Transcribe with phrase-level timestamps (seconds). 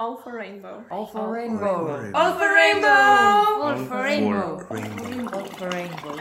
[0.00, 0.82] All for rainbow.
[0.90, 2.10] All for rainbow.
[2.14, 2.88] All for rainbow.
[2.88, 4.56] All for rainbow.
[4.70, 5.28] rainbow.
[5.36, 6.16] All for rainbow.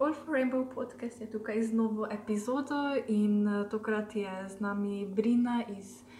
[0.00, 5.06] All for rainbow podcast je tukaj z novo epizodo in uh, tokrat je z nami
[5.06, 6.13] Brina iz uh,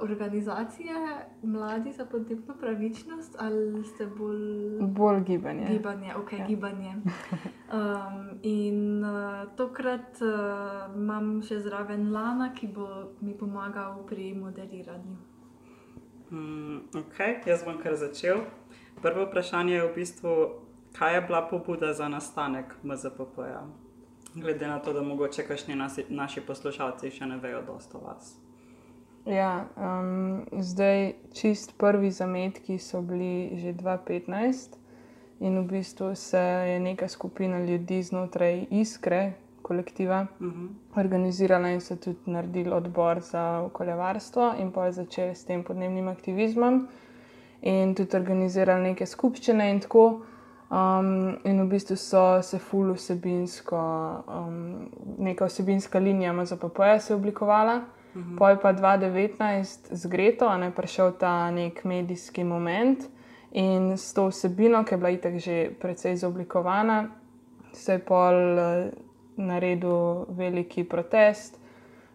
[0.00, 0.94] organizacije
[1.42, 4.80] Mladi za podnebno pravičnost ali ste bolj.
[4.80, 5.66] Bolj gibanje.
[5.70, 6.46] Gibanje, ok, ja.
[6.46, 6.94] gibanje.
[7.72, 12.88] Um, in uh, tokrat uh, imam še zraven Lana, ki bo
[13.20, 15.16] mi pomagal pri moderiranju.
[16.30, 18.44] Mm, ok, jaz bom kar začel.
[19.00, 20.36] Prvo vprašanje je v bistvu,
[20.98, 23.64] kaj je bila pobuda za nastanek MZPP-ja?
[24.34, 28.41] Glede na to, da mogoče kakšni nasi, naši poslušalci še ne vejo dosto o vas.
[29.26, 34.74] Ja, um, zdaj čist prvi zametki so bili že 2015
[35.40, 40.68] in v bistvu se je neka skupina ljudi znotraj Iskre, kolektiva, Uh -huh.
[40.96, 46.08] organizirala in so tudi naredili odbor za okoljevarstvo in pa je začeli s tem podnebnim
[46.08, 46.88] aktivizmom
[47.62, 50.20] in tudi organizirali neke skupščine in tako.
[50.70, 53.76] Um, in v bistvu so se ful vsebinsko,
[54.28, 57.80] um, neka vsebinska linija za PPE se oblikovala.
[58.14, 58.38] -huh.
[58.38, 63.08] Poj pa 2019 z Greto, ne prišel ta nek medijski moment
[63.52, 67.08] in s to vsebino, ki je bila itak že precej izoblikovana,
[67.72, 68.92] se je pol uh,
[69.36, 71.58] naredil veliki protest.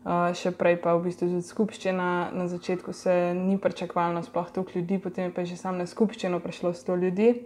[0.08, 2.32] Uh, še prej pa v bistvu tudi skupščina.
[2.32, 6.40] Na začetku se ni pričakovalo sploh toliko ljudi, potem je pa že sam na skupščino
[6.40, 7.44] prišlo 100 ljudi.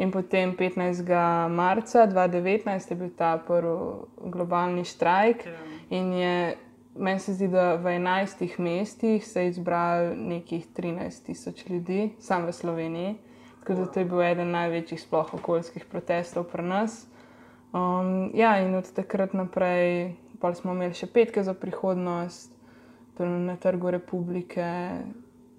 [0.00, 1.04] In potem 15.
[1.52, 5.44] marca 2019 je bil ta prvi globalni štrajk.
[5.44, 5.60] Ja.
[5.90, 6.56] In je,
[6.96, 12.46] meni se zdi, da v 11 mestih se je izbralo nekih 13 tisoč ljudi, samo
[12.46, 13.14] v Sloveniji.
[13.60, 17.06] Tako da to je bil eden največjih sploh okoljskih protestov pri nas.
[17.72, 20.14] Um, ja, in od takrat naprej
[20.54, 22.60] smo imeli še petke za prihodnost,
[23.20, 24.64] na Trgu Republike,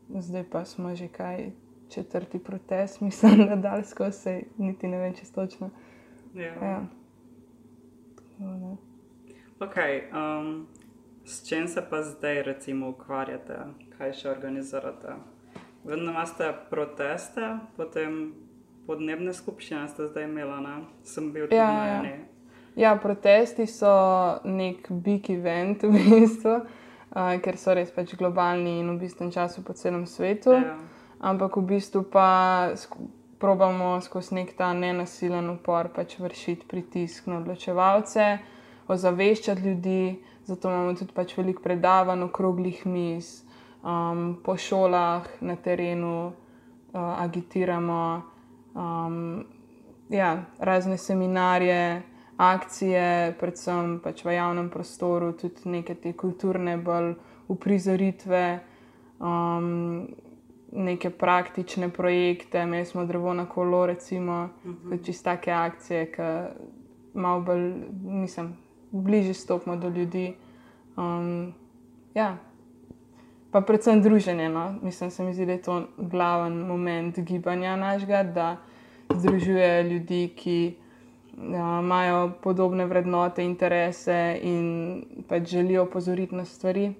[0.09, 1.52] zdaj pa smo že kaj
[1.90, 5.70] četrti protest, mislim, da dal skozi, saj niti ne vem, če točno.
[6.34, 6.54] Ja.
[6.62, 6.82] Ja.
[8.16, 8.75] Tako da.
[9.62, 9.78] Ok,
[10.09, 10.68] um,
[11.31, 13.56] s čim se pa zdaj recimo ukvarjate,
[13.97, 15.14] kaj še organizirate?
[15.84, 17.42] Vedno imate proteste,
[17.78, 18.34] potem
[18.86, 20.75] podnebne skupščine ste zdaj imeli, ne?
[21.03, 22.00] Sem bil tudi Ja, na ja.
[22.00, 22.14] eni.
[22.75, 23.94] Ja, protesti so
[24.44, 29.64] nek big event, v bistvu, uh, ker so res pač globalni in v bistvu času
[29.64, 30.53] po celem svetu.
[30.56, 30.75] Ja.
[31.22, 32.28] Ampak v bistvu pa
[32.75, 33.08] sk-
[33.40, 38.28] probamo skozi nek ta nenasilen upor pač vršiti pritisk na odločevalce,
[38.88, 40.03] ozaveščati ljudi.
[40.46, 43.44] Zato imamo tudi pač veliko predavanj, okroglih miz,
[43.84, 48.22] um, po šolah, na terenu, uh, agitiramo,
[48.74, 49.44] um,
[50.09, 52.02] ja, razne seminarje,
[52.38, 57.13] akcije, predvsem pač v javnem prostoru, tudi neke te kulturne, bolj
[57.53, 58.44] uprizoritve.
[59.22, 60.08] Um,
[60.72, 65.06] neke praktične projekte, imeli smo drevo na kolo, recimo, uh -huh.
[65.06, 66.22] čisto take akcije, ki
[67.13, 67.73] malo bolj,
[68.03, 68.58] mislim,
[68.91, 70.34] bližje stopimo do ljudi.
[70.97, 71.53] Um,
[72.13, 72.38] ja.
[73.52, 74.50] Pa predvsem druženje.
[74.50, 74.75] No?
[74.81, 78.57] Mislim, se mi zdi, da je to glaven moment gibanja našega, da
[79.16, 80.75] združuje ljudi, ki
[81.52, 86.94] ja, imajo podobne vrednote, interese in pač želijo opozoriti na stvari.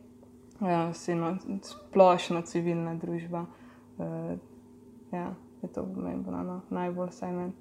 [0.62, 3.46] Ja, sino, splošna civilna družba.
[3.98, 4.06] Uh,
[5.12, 6.62] ja, je to pomembno, no?
[6.70, 7.61] najbolj vsaj meni.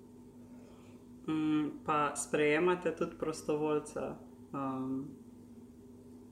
[1.31, 4.01] Mm, pa sprejemate tudi prostovoljce.
[4.53, 5.09] Um,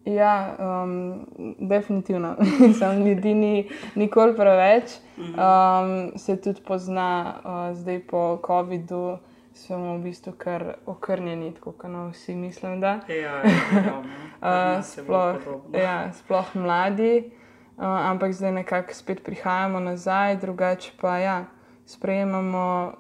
[0.05, 1.27] Ja, um,
[1.69, 2.37] definitivno.
[2.79, 4.85] Sam ljudi ni nikoli preveč.
[5.19, 9.19] Um, se tudi pozna, uh, zdaj po COVID-u
[9.53, 12.81] smo v bistvu kar okrnjeni, tako kot no, vsi mislim.
[12.81, 13.01] Da.
[13.09, 13.43] ja, ja,
[13.87, 14.03] ja,
[14.39, 15.37] Uh, sploh,
[15.75, 17.33] ja, sploh mladi,
[17.77, 21.45] uh, ampak zdaj nekako spet prihajamo nazaj, drugače pa ja,
[21.87, 22.93] sprejemamo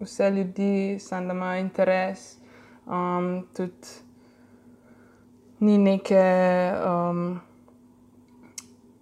[0.00, 2.38] vse ljudi, samo da imajo interes.
[2.86, 3.88] Um, tudi
[5.60, 6.24] ni neke.
[6.86, 7.40] Um,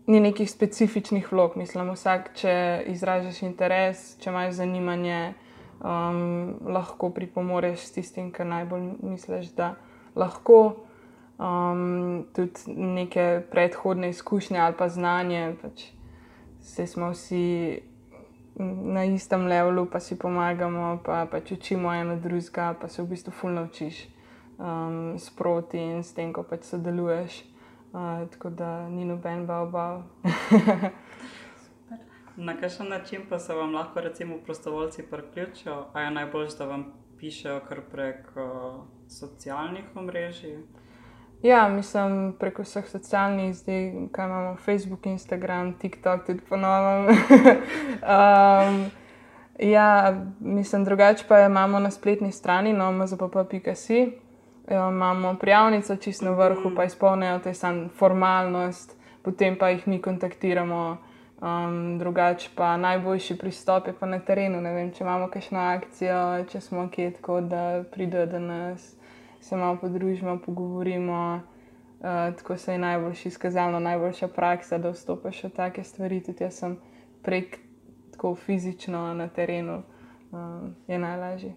[0.07, 2.53] Ni nekih specifičnih vlog, mislim, vsak, če
[2.87, 5.35] izražaš interes, če imaš zanimanje,
[5.81, 9.73] um, lahko pripomoreš s tistim, kar najbolj misliš, da
[10.15, 10.61] lahko.
[11.43, 15.83] Um, tudi neke predhodne izkušnje ali pa znanje, pač
[16.63, 17.83] se smo vsi
[18.59, 23.33] na istem levelu, pa si pomagamo, pa pač učimo eno drugega, pa se v bistvu
[23.33, 24.07] fulno učiš
[24.59, 27.45] um, sproti in s tem, ko pač sodeluješ.
[27.93, 30.03] Uh, tako da ni noben bav.
[32.37, 35.87] Na kakšen način pa se vam lahko recimo prostovoljci priključijo?
[35.93, 40.59] A je najbolj, da vam pišejo kar prek uh, socialnih omrežij?
[41.43, 47.07] Ja, mislim preko vseh socialnih, zdaj kaj imamo, Facebook, Instagram, TikTok, tudi ponovim.
[47.17, 48.91] um,
[49.59, 54.13] ja, mislim drugače pa imamo na spletni strani, no, mzpp.si.
[54.71, 60.97] Imamo prijavnico čist na vrhu, pa izpolnijo to samo formalnost, potem pa jih mi kontaktiramo.
[61.41, 64.61] Um, drugače pa najboljši pristop je pa na terenu.
[64.61, 68.96] Ne vem, če imamo kakšno akcijo, če smo kje tako, da pridejo do nas,
[69.47, 71.41] se malo podružimo, pogovorimo.
[72.01, 76.21] Uh, tako se je najboljši izkazalo, najboljša praksa, da vstopiš v take stvari.
[76.23, 76.77] Tudi jaz sem
[77.23, 77.59] prek
[78.13, 79.83] tako fizično na terenu,
[80.33, 81.55] uh, je najlažje.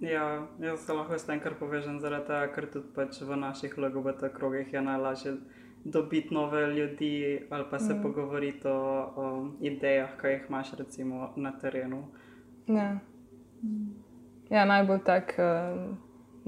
[0.00, 3.78] Ja, jaz se lahko s tem kar povežem, zaradi tega, ker tudi pač v naših
[3.78, 5.32] LGBT krogih je najlažje
[5.84, 8.02] dobiti nove ljudi ali pa se mm.
[8.02, 12.04] pogovoriti o, o idejah, ki jih imaš recimo na terenu.
[12.66, 12.98] Ja,
[14.50, 15.96] ja najbolj tak uh,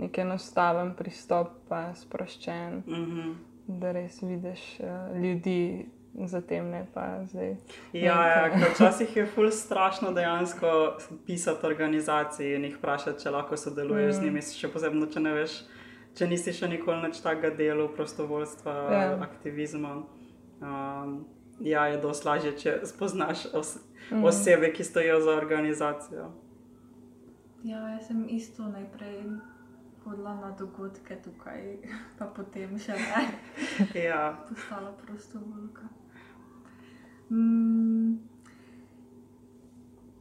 [0.00, 3.34] nek enostaven pristop, pa sproščen, mm -hmm.
[3.66, 5.86] da res vidiš uh, ljudi.
[6.14, 7.56] Zatem ne pa zdaj.
[7.92, 14.16] Ja, ja včasih je ful strašno dejansko pisati organizaciji in jih vprašati, če lahko sodeluješ
[14.16, 14.18] mm.
[14.18, 15.54] z njimi, še posebno, če ne veš,
[16.14, 19.18] če nisi še nikoli več tega dela, prostovoljstva, ja.
[19.22, 20.02] aktivizma.
[20.60, 21.14] Um,
[21.60, 23.78] ja, je dosti lažje, če spoznaš os
[24.10, 24.24] mm.
[24.24, 26.32] osebe, ki stojijo za organizacijo.
[27.62, 29.22] Ja, jaz sem isto najprej
[30.04, 31.76] hodila na dogodke tukaj,
[32.18, 33.26] pa potem še ne.
[34.08, 34.22] ja.
[34.48, 35.88] Postala prostovoljka.
[37.30, 38.18] Mm,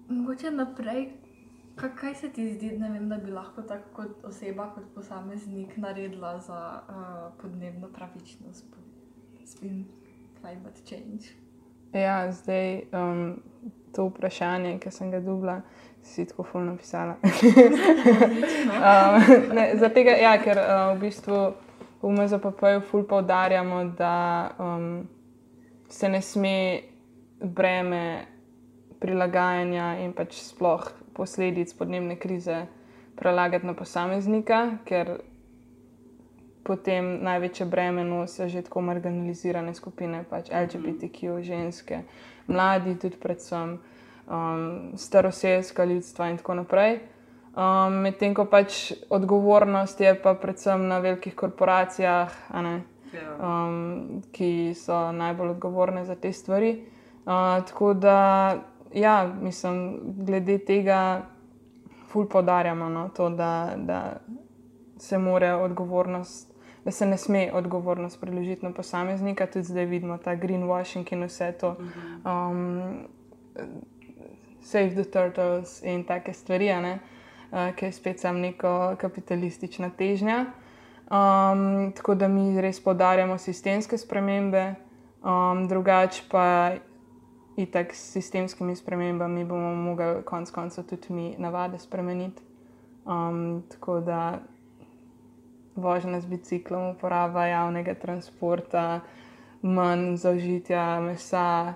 [0.10, 1.10] mogoče naprej,
[1.80, 6.82] Kaj se ti zdi, vem, da bi lahko tako kot oseba, kot posameznik naredila za
[6.90, 8.66] uh, podnebno pravičnost
[9.62, 9.86] in
[10.40, 11.32] climate change?
[11.94, 13.42] Ja, zdaj um,
[13.96, 15.62] to vprašanje, ki sem ga dubla,
[16.04, 17.16] si tako fulno napisala.
[17.24, 19.22] um,
[19.80, 21.54] Zato, ja, ker uh, v bistvu
[22.02, 25.08] v MZPP-ju ful poudarjamo, da um,
[25.90, 26.82] se ne sme
[27.42, 28.26] breme
[29.00, 32.66] prilagajanja in pač sploh posledic podnebne krize
[33.16, 35.20] prelagati na posameznika, ker
[36.64, 42.04] potem največje breme nosijo že tako marginalizirane skupine, pač LGBTQ, ženske,
[42.48, 43.80] mladi, tudi predvsem
[44.30, 47.00] um, staroseljska ljudstva in tako naprej.
[47.56, 52.82] Um, Medtem ko pač odgovornost je pa predvsem na velikih korporacijah, ne,
[53.14, 53.34] ja.
[53.42, 56.86] um, ki so najbolj odgovorne za te stvari.
[57.26, 58.56] Uh, tako da
[58.94, 61.22] ja, mislim, glede tega,
[62.08, 64.18] ful podarjamo no, to, da, da
[64.98, 66.54] se mora odgovornost,
[66.86, 69.46] da se ne sme odgovornost preložiti na posameznika.
[69.46, 71.76] Tudi zdaj vidimo ta greenwashing in vse to.
[72.26, 73.08] Um,
[74.62, 80.46] Save the turtles in take stvari, uh, ki je spet samo neko kapitalistična težnja.
[81.10, 84.76] Um, tako da mi res podarjamo sistemske spremembe,
[85.24, 86.76] um, drugače pa
[87.58, 92.42] itak s sistemskimi spremembami bomo mogli konec koncev tudi mi navade spremeniti.
[93.06, 94.40] Um, tako da
[95.76, 99.02] vožnja z biciklom, uporaba javnega transporta,
[99.62, 101.74] manj zaužitja mesa,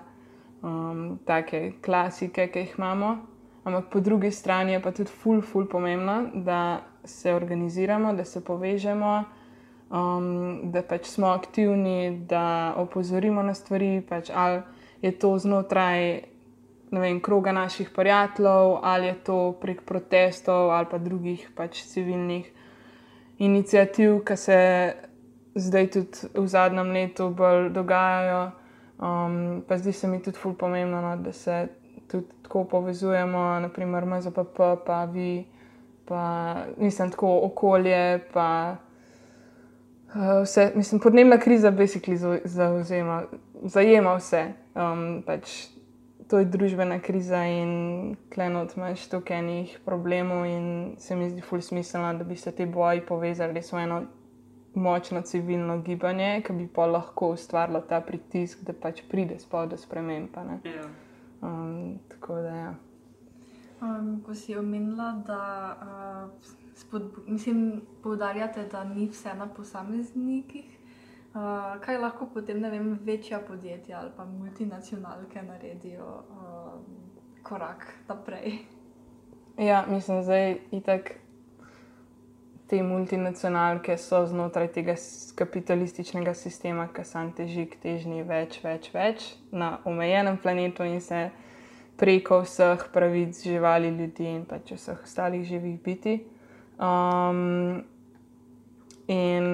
[0.64, 3.16] um, take klasike, ki jih imamo.
[3.64, 8.44] Ampak po drugi strani je pa tudi ful, ful pomembno, da se organiziramo, da se
[8.44, 9.24] povežemo,
[9.90, 14.02] um, da pač smo aktivni, da opozorimo na stvari.
[14.08, 14.62] Pač ali
[15.02, 16.20] je to znotraj
[16.90, 22.50] vem, kroga naših prijateljev, ali je to prek protestov ali pa drugih pač civilnih
[23.38, 24.58] inicijativ, ki se
[25.54, 28.63] zdaj tudi v zadnjem letu bolj dogajajo.
[28.98, 31.68] Um, pa zdi se mi tudi fully pomembno, no, da se
[32.10, 35.46] tudi tako povezujemo, naprimer MZPP, pa vi,
[36.04, 38.20] pa mislim, tako okolje.
[38.32, 38.76] Pa,
[40.14, 43.22] uh, vse, mislim, podnebna kriza basically zauzema,
[43.62, 44.44] zajema vse.
[44.74, 45.66] Um, pač
[46.28, 51.60] to je družbena kriza in klenot imaš tukaj enih problemov, in se mi zdi fully
[51.60, 54.04] smiselno, da bi se te boji povezali s eno
[54.74, 59.76] močno civilno gibanje, ki bi pa lahko ustvarilo ta pritisk, da pač pride spod do
[59.76, 60.36] sprememb.
[60.64, 60.88] Ja.
[61.42, 62.74] Um, tako da ja.
[63.82, 65.40] Um, ko si omenila, da
[65.80, 70.70] uh, spod, mislim, poudarjate, da ni vse na posameznikih.
[71.34, 71.40] Uh,
[71.82, 76.80] kaj lahko potem vem, večja podjetja ali pa multinacionalke naredijo uh,
[77.42, 78.58] korak naprej?
[79.58, 80.58] Ja, mislim, da je
[82.66, 84.94] te multinacionalke so znotraj tega
[85.36, 91.28] kapitalističnega sistema, ki sam teži k težnji več, več, več na omejenem planetu in se
[92.00, 96.16] preko vseh pravic živali, ljudi in pač vseh ostalih živih biti.
[96.80, 97.84] Um,
[99.06, 99.46] in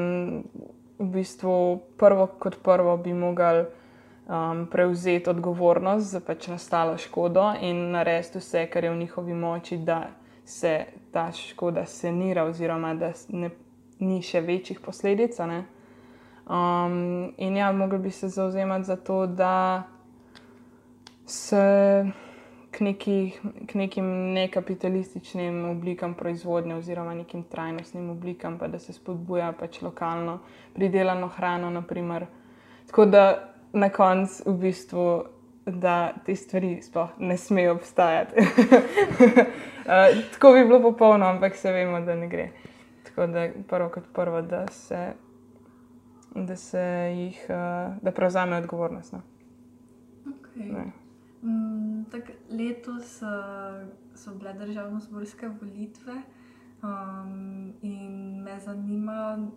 [1.01, 7.91] v bistvu prvo kot prvo bi mogli um, prevzeti odgovornost za pač nastalo škodo in
[7.91, 10.07] narediti vse, kar je v njihovi moči, da
[10.51, 13.51] se ta škoda sanira, oziroma da ne,
[13.99, 15.39] ni še večjih posledic.
[15.41, 19.83] Um, in ja, mogli bi se zauzemati za to, da
[21.27, 21.63] se
[22.71, 23.17] k, neki,
[23.67, 30.41] k nekim nekapitalističnim oblikam proizvodnje oziroma nekim trajnostnim oblikam, pa da se spodbuja pač lokalno
[30.75, 31.71] pridelano hrano.
[31.71, 32.27] Naprimer.
[32.91, 33.27] Tako da
[33.73, 35.11] na koncu v bistvu.
[35.71, 38.35] Da te stvari sploh ne smejo obstajati.
[39.91, 42.51] Eh, Tako bi bilo popolno, ampak se vemo, da ne gre.
[43.03, 45.13] Tako da prvo kot prvo, da se,
[46.35, 49.13] da se jih, eh, da prevzamejo odgovornost.
[49.13, 49.23] No.
[50.27, 50.73] Okay.
[50.73, 50.93] Ne.
[51.43, 56.13] Mm, tak, letos uh, so bile državno-zborske volitve
[56.83, 59.49] um, in me zanima,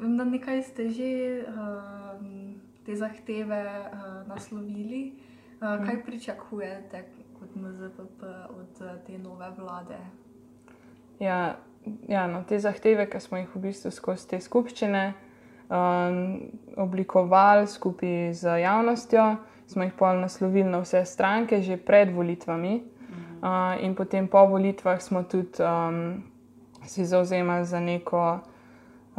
[0.00, 3.62] na nekaj ste že um, te zahteve
[3.92, 5.29] uh, naslovili.
[5.60, 7.04] Uh, kaj pričakujete
[7.38, 9.98] kot MZPP od uh, te nove vlade?
[11.18, 11.56] Ja,
[12.08, 15.02] ja, no, te zahteve, ki smo jih v bistvu skozi te skupščine
[15.68, 16.40] um,
[16.76, 19.26] oblikovali skupaj z javnostjo,
[19.66, 22.80] smo jih pol naslovili na vse stranke že pred volitvami.
[23.40, 26.22] Uh, in potem po volitvah smo tudi um,
[26.86, 28.40] si zauzemali za neko.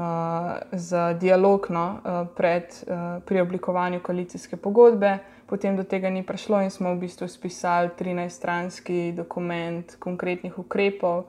[0.02, 6.24] Uh, za dialog no, uh, pred, uh, pri oblikovanju koalicijske pogodbe, potem do tega ni
[6.26, 11.26] prišlo, in smo v bistvu spisali 13-stranski dokument konkretnih ukrepov,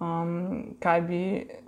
[0.00, 1.20] um, kaj, bi,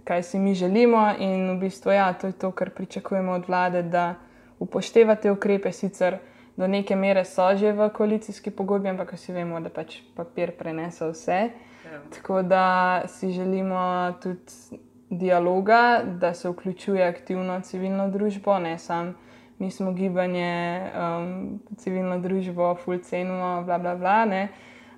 [0.05, 1.13] kaj si mi želimo.
[1.19, 4.15] In v bistvu, ja, to je to, kar pričakujemo od vlade, da
[4.59, 5.73] upošteva te ukrepe.
[5.73, 6.19] Sicer
[6.57, 11.11] do neke mere so že v koalicijski pogodbi, ampak vsi vemo, da pač papir prenese
[11.11, 11.51] vse.
[11.85, 12.01] Ja.
[12.17, 14.81] Tako da si želimo tudi
[15.11, 19.13] dialoga, da se vključuje aktivno civilno družbo, ne samo
[19.61, 24.25] mi smo gibanje, um, civilno družbo, full cenimo, bla bla bla.
[24.25, 24.49] ne.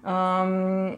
[0.05, 0.97] Um,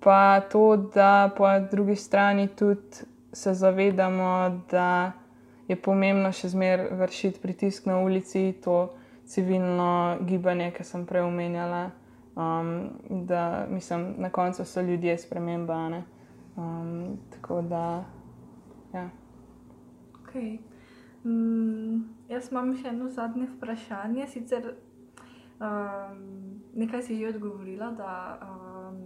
[0.00, 3.02] pa to, da po drugi strani tudi
[3.32, 5.12] se zavedamo, da
[5.68, 8.92] je pomembno še zmeraj vršiti pritisk na ulici, to
[9.26, 11.90] civilno gibanje, ki sem prej omenjala.
[12.38, 15.88] Um, da mislim, na koncu so ljudje sprememba.
[15.88, 16.02] ne.
[16.56, 18.04] Um, tako da,
[18.94, 19.10] ja.
[20.22, 20.58] Okay.
[21.24, 24.26] Mm, jaz imam še eno zadnje vprašanje.
[24.32, 24.70] Sicer
[25.60, 26.20] um,
[26.74, 29.00] nekaj si že odgovorila, da um,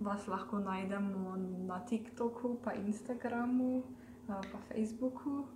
[0.00, 1.36] vas lahko najdemo
[1.66, 3.82] na TikToku, pa Instagramu,
[4.28, 5.46] uh, pa Facebooku.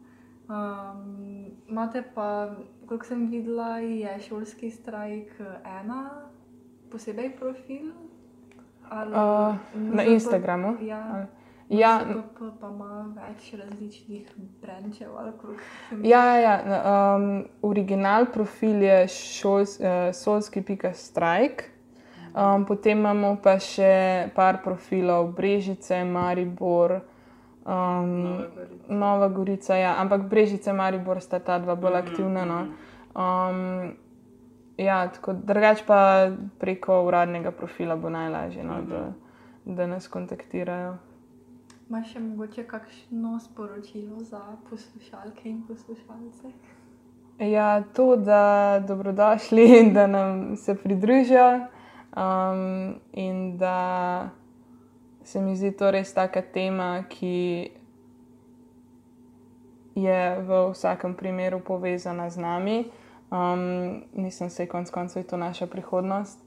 [0.44, 2.56] Um, imate pa,
[2.86, 6.28] koliko sem videla, je šolski strajk ena,
[6.90, 7.92] posebej profil.
[8.90, 9.56] Ali Uh,
[9.94, 10.76] na Instagramu.
[10.80, 11.00] Ja.
[11.14, 11.43] Ali-
[11.74, 14.28] Ja, MZP pa ima več različnih
[14.62, 15.08] brančev.
[16.02, 16.80] Ja, ja, ja.
[17.16, 21.64] Um, original profil je šols, uh, solski.strike.
[22.34, 23.92] Um, potem imamo pa še
[24.34, 26.96] par profilov, Brežice, Maribor,
[27.64, 28.94] um, Nova Gorica.
[28.94, 29.76] Nova Gorica.
[29.76, 29.94] Ja.
[29.98, 32.44] Ampak Brežice in Maribor sta ta dva bolj Mhm, aktivna.
[32.44, 32.58] No.
[32.60, 32.74] mhm.
[33.14, 33.92] Um,
[34.76, 38.90] ja, tako drugač pa preko uradnega profila bo najlažje, no, Mhm.
[38.90, 39.12] da,
[39.66, 40.96] da nas kontaktirajo.
[41.88, 46.52] Imaš še mogoče kakšno sporočilo za poslušalke in poslušalce?
[47.38, 51.66] Ja, to, da dobrodošli in da nam se pridružijo.
[52.16, 54.30] Um, in da
[55.24, 57.70] se mi zdi to res taka tema, ki
[59.94, 62.84] je v vsakem primeru povezana z nami.
[63.30, 66.38] Um, mislim, da je konec koncev je to naša prihodnost,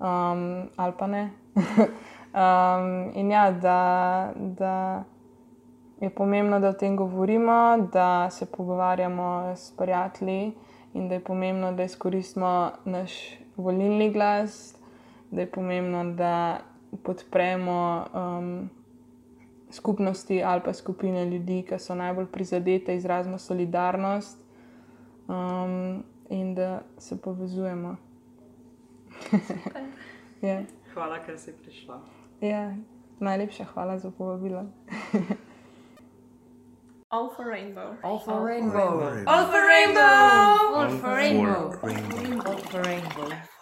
[0.00, 1.30] um, ali pa ne.
[2.34, 5.04] um, in ja, da, da
[6.00, 10.52] je pomembno, da o tem govorimo, da se pogovarjamo s prijatelji
[10.94, 13.12] in da je pomembno, da izkoristimo naš
[13.56, 14.76] volilni glas,
[15.30, 16.58] da je pomembno, da
[17.02, 18.70] podpremo um,
[19.70, 24.38] skupnosti ali pa skupine ljudi, ki so najbolj prizadete, izrazimo solidarnost
[25.28, 27.96] um, in da se povezujemo.
[30.42, 30.62] ja.
[30.94, 32.23] Hvala, ker si prišla.
[32.44, 32.76] Ja,
[33.20, 34.68] najlepša hvala za povabilo.
[37.14, 37.96] All for rainbow.
[38.02, 39.24] All for rainbow.
[39.26, 40.76] All for rainbow!
[40.76, 41.72] All for rainbow.
[41.80, 42.44] rainbow.
[42.44, 43.53] All for rainbow.